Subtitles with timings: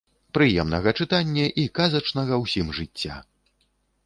[0.35, 3.21] Прыемнага чытання і казачнага ўсім жыцця!